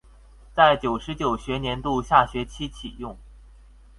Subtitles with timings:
[0.55, 3.15] 在九十九学年度下学期启用。